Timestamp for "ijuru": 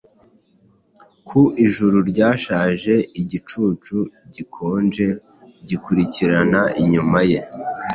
1.65-1.97